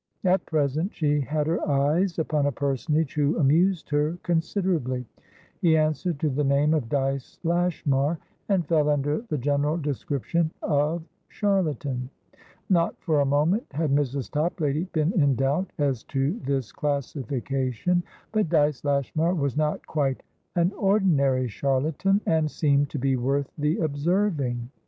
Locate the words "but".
18.31-18.49